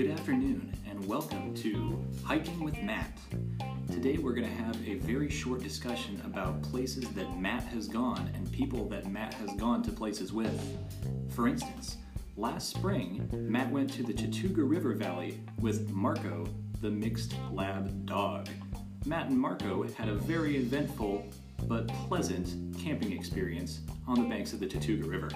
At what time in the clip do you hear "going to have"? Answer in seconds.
4.32-4.74